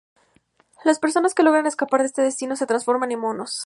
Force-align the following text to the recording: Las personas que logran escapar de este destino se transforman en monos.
Las 0.83 0.97
personas 0.97 1.35
que 1.35 1.43
logran 1.43 1.67
escapar 1.67 1.99
de 1.99 2.07
este 2.07 2.23
destino 2.23 2.55
se 2.55 2.65
transforman 2.65 3.11
en 3.11 3.19
monos. 3.19 3.59